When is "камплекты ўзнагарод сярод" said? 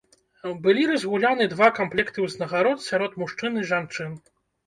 1.79-3.11